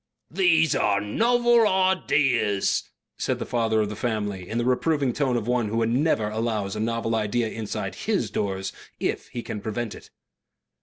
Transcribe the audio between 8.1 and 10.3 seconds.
doors if he can prevent it.